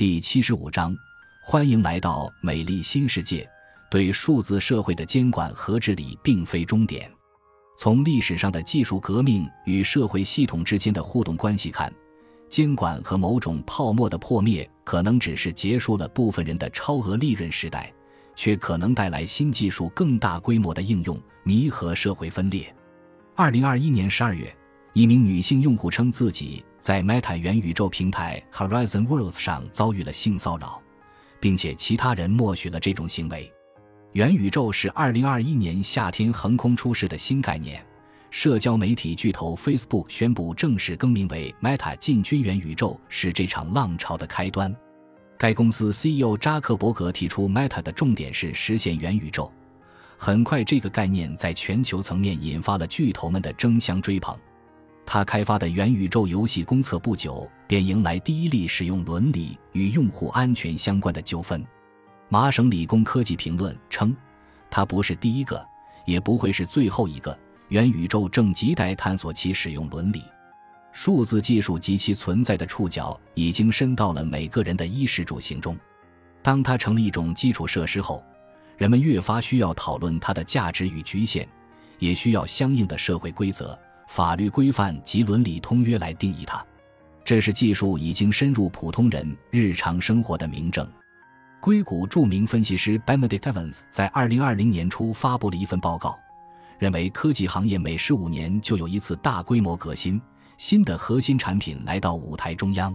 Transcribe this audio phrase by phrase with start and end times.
[0.00, 0.96] 第七十五章，
[1.42, 3.46] 欢迎来到美丽新世界。
[3.90, 7.12] 对数字社会的监管和治理并非终点。
[7.76, 11.92] 从历史上的技术革命与社会系统之间的互动关系看，
[12.48, 17.92] 监管和某种泡沫的破灭可能只是结束了部分人的超额利润时代，
[18.34, 22.74] 却可能带来新技术更大规模的应用，弥合社会分裂。
[23.36, 24.50] 二零二一年十二月，
[24.94, 30.80] 一名女性用户称自己在 Meta 元宇宙平台 Horizon Worlds 上遭遇了性骚扰，
[31.38, 33.52] 并且其他人默许了这种行为。
[34.12, 37.84] 元宇宙是二零二一年夏天横空出世的新概念。
[38.30, 44.74] 社交媒体巨头 Facebook 宣布正式更名为 Meta，进军元宇宙是这场浪潮的开端。
[45.36, 49.52] 该公司 CEO 扎克伯格提出，Meta 的重点是实现元宇宙。
[50.16, 54.38] 很快，这个概念在全球层面引发了巨头们的争相追捧。
[55.12, 61.66] 他开发的元宇宙游戏公测不久便迎来第一例使用伦理与用户安全相关的纠纷。
[62.28, 64.16] 麻省理工科技评论称，
[64.70, 65.66] 它不是第一个，
[66.06, 67.36] 也不会是最后一个。
[67.70, 70.22] 元宇宙正亟待探索其使用伦理。
[70.92, 75.76] 数字技术及其存在的触角已经伸到了每个人的衣食住行中。
[76.40, 78.22] 当它成了一种基础设施后，
[78.78, 81.48] 人们越发需要讨论它的价值与局限，
[81.98, 83.76] 也需要相应的社会规则、
[84.10, 86.66] 法律规范及伦理通约来定义它。
[87.24, 90.84] 这是技术已经深入普通人日常生活的明证。
[91.60, 96.18] 硅谷著名分析师 Benedict Evans 在2020年初发布了一份报告，
[96.80, 100.20] 认为科技行业每十五年就有一次大规模革新，
[100.56, 102.92] 新的核心产品来到舞台中央。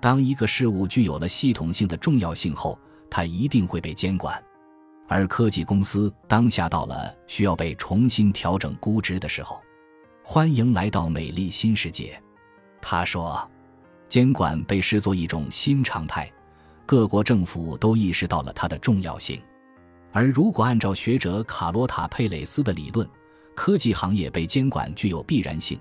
[0.00, 2.78] 当一个事物具有了系统性的重要性后，
[3.10, 4.38] 它一定会被监管。
[5.08, 9.58] 而科技公司当下到了需要被重新调整估值的时候。
[10.24, 12.18] 欢迎来到美丽新世界，
[12.80, 13.50] 他说，
[14.08, 16.30] 监管被视作一种新常态。
[16.86, 19.42] 各国政府都意识到了它的重要性，
[20.12, 23.06] 而如果按照学者卡罗塔·佩雷斯的理论，
[23.56, 25.78] 科技行业被监管具有必然性，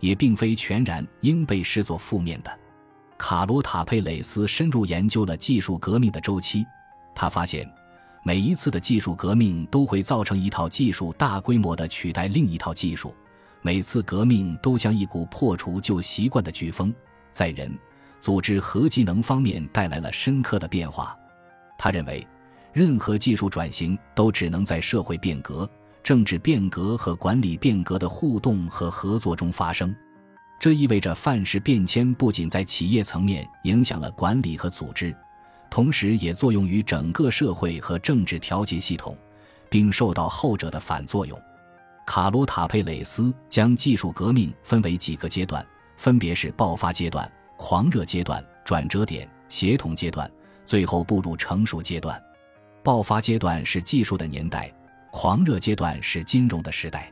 [0.00, 2.58] 也并非全然应被视作负面的。
[3.16, 6.66] 卡罗塔·佩雷斯深入研究了技术革命的周期，
[7.14, 7.70] 他发现，
[8.24, 13.14] 每一次的技术革命都会造成一套技术大规模的取代另一套技术，
[13.66, 16.94] 每次革命都像一股破除旧习惯的飓风，
[17.32, 17.76] 在人。
[18.20, 21.18] 组织和技能方面带来了深刻的变化。
[21.76, 22.24] 他认为，
[22.72, 25.68] 任何技术转型都只能在社会变革、
[26.00, 29.92] 政治变革和管理变革的互动和合作中发生。
[30.60, 35.12] 这意味着范式变迁不仅在企业层面影响了管理和组织，
[35.68, 39.18] 同时也作用于整个社会和政治调节系统，
[39.68, 41.36] 并受到后者的反作用。
[42.06, 47.30] 卡罗塔·佩雷斯将技术革命分为几个阶段，分别是爆发阶段。
[47.58, 50.30] 狂热阶段、转折点、协同阶段，
[50.64, 52.22] 最后步入成熟阶段。
[52.84, 54.72] 爆发阶段是技术的年代，
[55.10, 57.10] 狂热阶段是金融的时代，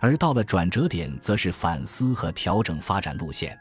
[0.00, 3.58] 而到了转折点，则是反思和调整发展路线。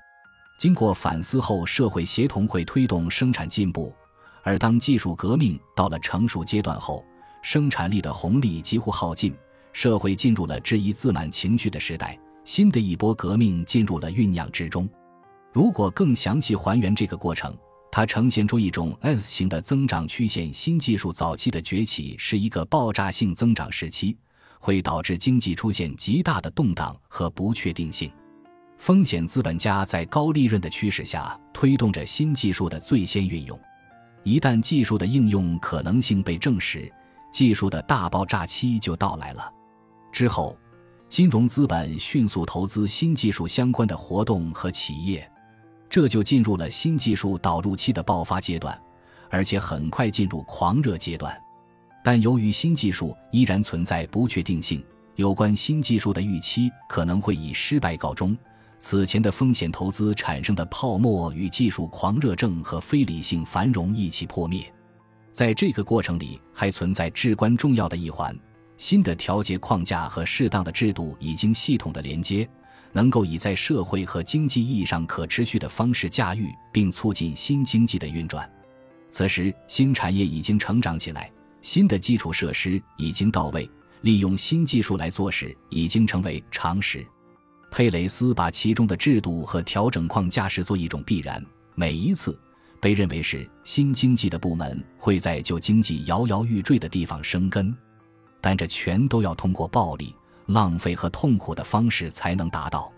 [0.58, 3.96] 经过反思后，社会协同会推动生产进步；
[4.44, 7.06] 而当技术革命到了成熟阶段后，
[7.44, 9.36] 生产力的红利几乎耗尽，
[9.78, 14.90] 社会进入了质疑自满情绪的时代，新的一波革命进入了酝酿之中。
[15.54, 17.56] 如果更详细还原这个过程，
[17.92, 20.52] 它呈现出一种 S 型的增长曲线。
[20.52, 24.18] 新技术早期的崛起是一个爆炸性增长时期，
[24.60, 28.12] 会导致经济出现极大的动荡和不确定性。
[28.80, 33.60] 风险资本家在高利润的驱使下推动着新技术的最先运用。
[34.24, 36.92] 一旦技术的应用可能性被证实，
[37.32, 39.54] 技术的大爆炸期就到来了。
[40.18, 40.58] 之后，
[41.08, 45.32] 金融资本迅速投资新技术相关的活动和企业。
[45.88, 48.76] 这就进入了新技术导入期的爆发阶段，
[49.30, 51.40] 而且很快进入狂热阶段。
[52.04, 54.84] 但由于新技术依然存在不确定性，
[55.18, 58.36] 有关新技术的预期可能会以失败告终。
[58.80, 64.66] 此前的风险投资产生的泡沫与技术狂热症和非理性繁荣一起破灭。
[65.32, 68.36] 在这个过程里，还存在至关重要的一环：
[68.78, 72.48] 新的调节框架和适当的制度已经系统的连接。
[72.94, 78.50] 能够以在社会和经济意义上可持续的方式驾驭并促进新经济的运转。
[79.10, 81.30] 此时，新产业已经成长起来，
[81.62, 83.70] 新的基础设施已经到位，
[84.02, 87.06] 利用新技术来做事已经成为常识。
[87.70, 91.44] 佩雷斯把其中的制度和调整框架视作一种必然。
[91.76, 92.40] 每一次
[92.82, 97.76] 被认为是新经济的部门会在旧经济摇摇欲坠的地方生根，
[98.48, 100.16] 但这全都要通过暴力。
[100.46, 102.90] 浪费和痛苦的方式才能达到。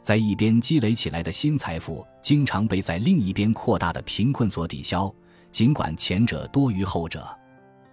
[0.00, 5.14] 在一边积累起来的新财富，经常被在另一边扩大的贫困所抵消，
[5.50, 7.28] 尽管前者多于后者。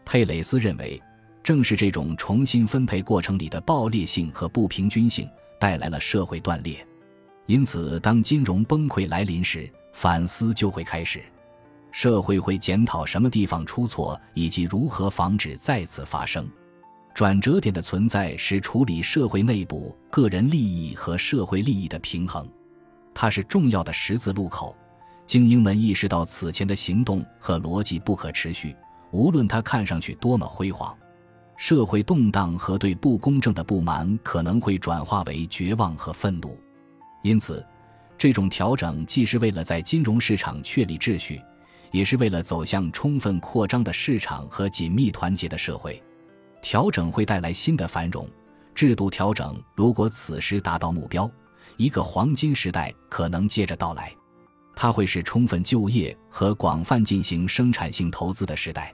[0.06, 0.98] 佩雷斯认为，
[1.44, 5.30] 正是这种重新分配过程里的暴烈性和不平均性，
[5.60, 6.88] 带来了社会断裂。
[7.48, 11.22] 因此，当金融崩溃来临时，反思就会开始。
[11.92, 16.50] 社会会检讨什么地方出错，以及如何防止再次发生。
[17.14, 22.50] 转折点的存在是处理社会内部个人利益和社会利益的平衡，
[23.14, 24.76] 它是重要的十字路口。
[25.28, 28.76] 精英们意识到此前的行动和逻辑不可持续，
[29.12, 30.96] 无论它看上去多么辉煌。
[31.56, 36.60] 社会动荡和对不公正的不满可能会转化为绝望和愤怒，
[37.22, 37.64] 因此，
[38.18, 41.40] 这种调整既是为了在金融市场确立秩序。
[41.92, 46.02] 也是为了走向充分扩张的市场和紧密团结的社会，
[46.64, 48.28] 调整会带来新的繁荣。
[48.74, 51.30] 制度调整如果此时达到目标，
[51.78, 54.12] 一个黄金时代可能接着到来。
[54.76, 58.92] 它会是充分就业和广泛进行生产性投资的时代。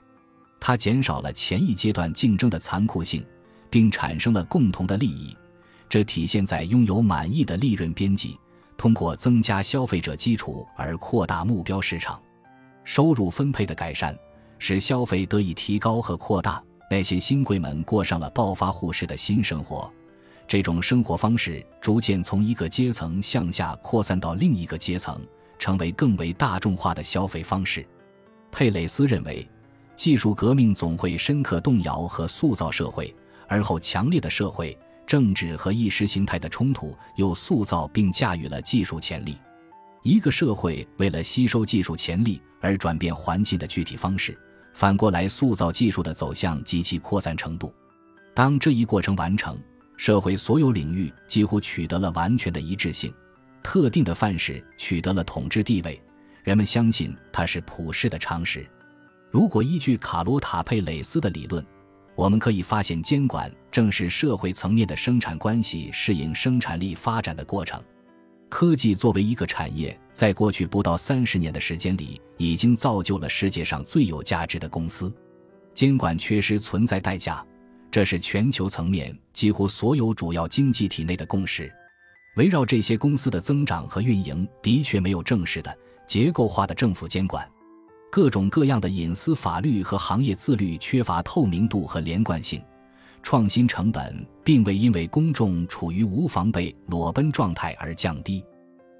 [0.60, 3.24] 它减少了前一阶段竞争的残酷性，
[3.70, 5.34] 并产生了共同的利益。
[5.88, 8.38] 这体现在拥有满意的利润边际，
[8.76, 12.20] 通过增加消费者基础而扩大目标市场。
[12.84, 14.14] 收入分配的改善，
[14.58, 16.62] 使消费得以提高和扩大。
[16.90, 19.88] 那些新贵们过上了暴发户式的新生活，
[20.48, 25.24] 这种生活方式逐渐从一个阶层向下扩散到另一个阶层，
[25.56, 27.86] 成为更为大众化的消费方式。
[28.50, 29.48] 佩雷斯认为，
[29.94, 33.14] 技术革命总会深刻动摇和塑造社会，
[33.46, 34.76] 而后强烈的社会、
[35.06, 39.38] 政治和意识形态的冲突又塑造并驾驭了技术潜力。
[40.02, 44.36] 一个社会为了吸收技术潜力而转变环境的具体方式，
[44.72, 47.72] 反过来塑造技术的走向及其扩散程度。
[48.34, 49.58] 当这一过程完成，
[49.96, 53.12] 社会所有领域几乎取得了完全的一致性，
[53.62, 56.00] 特定的范式取得了统治地位，
[56.42, 58.66] 人们相信它是普世的常识。
[59.30, 61.64] 如果依据卡罗塔佩雷斯的理论，
[62.14, 67.82] 我们可以发现，监管正是社会层面的生产关系适应生产力发展的过程。
[68.50, 75.10] 科技作为一个产业，在过去不到三十年的时间里，已经造就了世界上最有价值的公司。
[75.72, 77.46] 监管缺失存在代价，
[77.92, 81.72] 这是全球层面几乎所有主要经济体内的共识。
[82.36, 85.74] 围绕这些公司的增长和运营，的确没有正式的、
[86.06, 87.48] 结构化的政府监管。
[88.10, 92.60] 各种各样的隐私法律和行业自律缺乏透明度和连贯性。
[93.22, 98.44] 创新成本并未因为公众处于无防备裸奔状态而降低。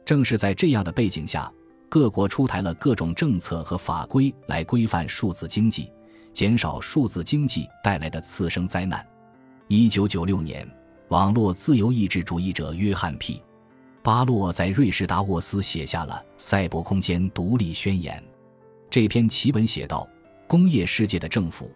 [0.04, 1.50] 正是在这样的背景下，
[1.88, 5.90] 各国出台了各种政策和法规来规范数字经济，
[6.32, 9.04] 减少数字经济带来的次生灾难。
[9.68, 10.68] 一九九六年，
[11.08, 13.40] 网络自由意志主义者约翰 ·P·
[14.02, 18.16] 巴洛在瑞士达沃斯写下了《赛博空间独立宣言》。
[18.90, 20.08] 这篇奇文写道
[20.48, 21.70] ：“工业世界的政府。”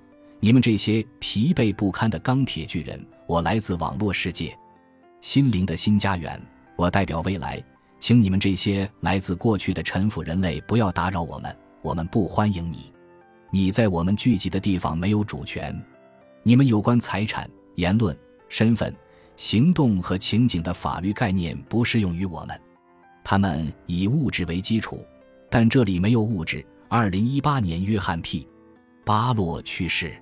[0.45, 4.55] 你们这些疲惫不堪的钢铁巨人，我来自网络世界，
[5.23, 6.39] 心灵的新家园。
[6.77, 7.65] 我代表未来，
[7.99, 12.93] 请你们这些来自过去的臣服人类不要打扰我们，我们不欢迎你。
[13.51, 15.75] 你在我们聚集的地方没有主权。
[16.43, 18.15] 你们有关财产、言论、
[18.51, 18.95] 身份、
[19.37, 22.61] 行动和情景的法律概念不适用于我们，
[23.25, 25.03] 他们以物质为基础，
[25.51, 26.63] 但这里没有物质。
[26.91, 28.47] 二零一八年，约翰 ·P·
[29.07, 30.15] 巴洛去世。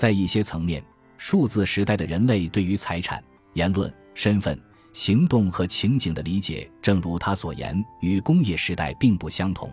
[0.00, 0.82] 在一些层面，
[1.18, 4.58] 数字时代的人类对于财产、言论、身份、
[4.94, 9.70] 行动和情景的理解，正如他所言，与工业时代并不相同。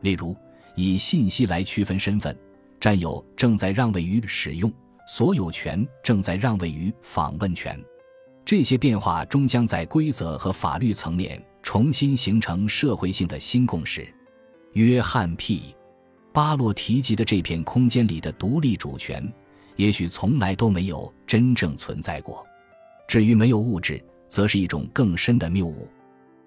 [0.00, 0.36] 例如，
[0.74, 2.36] 以信息来区分身份，
[2.80, 4.68] 占有正在让位于使用，
[5.06, 7.80] 所有权正在让位于访问权。
[8.44, 14.12] 这些变化终将在规则和法律层面重新形成社会性的新共识。
[14.72, 15.60] 约翰 ·P·
[16.32, 19.32] 巴洛提及的这片空间里的独立主权。
[19.76, 22.46] 也许从来都没有真正存在过。
[23.08, 25.88] 至于没有物质，则是一种更深的谬误。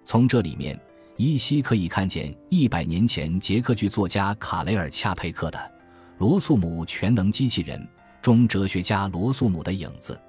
[0.03, 0.79] 从这里面
[1.17, 5.58] 依稀可以看见一百年前捷克剧作家卡雷尔·恰佩克的
[6.17, 7.79] 《罗素姆全能机器人》
[8.22, 10.20] 中哲学家罗素姆的影子。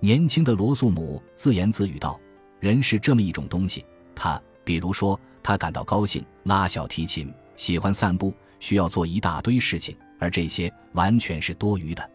[0.00, 2.18] 年轻的罗素姆自言自语道
[2.60, 3.84] ：“人是这么一种东西，
[4.14, 12.10] 他，比如说，他感到高兴，拉小提琴，喜欢散步，需要做一大堆事情，而这些完全是多余的。”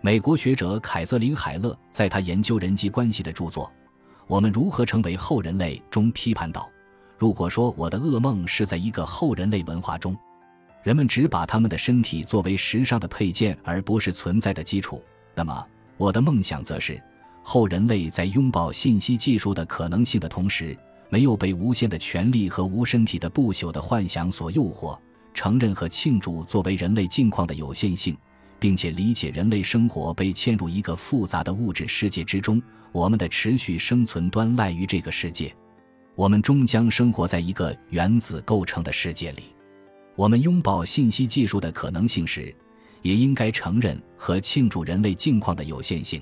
[0.00, 3.64] 美国学者凯瑟琳·海勒在他研究人际关系的著作
[4.28, 6.70] 《我们如何成为后人类》中批判道
[7.18, 10.16] ：“如果说我的噩梦是在一个后人类文化中，
[10.84, 15.02] 人们只把他们的身体作为时尚的配件，而不是存在的基础，
[15.34, 17.02] 那么我的梦想则是，
[17.42, 20.78] 后人类在拥抱信息技术的可能性的同时，
[21.08, 24.96] 没有被无限的权力和无身体的不朽的幻想所诱惑，
[25.34, 28.16] 承认和庆祝作为人类境况的有限性，
[28.60, 32.60] 并且理解人类生活被嵌入一个复杂的物质世界之中，
[32.92, 35.54] 我们的持续生存端赖于这个世界。
[36.14, 39.44] 我们终将生活在一个原子构成的世界里。
[40.16, 42.52] 我们拥抱信息技术的可能性时，
[43.02, 46.20] 也应该承认和庆祝人类境况的有限性。